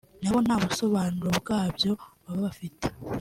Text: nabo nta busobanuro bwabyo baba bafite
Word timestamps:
nabo 0.21 0.39
nta 0.45 0.55
busobanuro 0.63 1.29
bwabyo 1.41 1.91
baba 2.23 2.39
bafite 2.45 2.87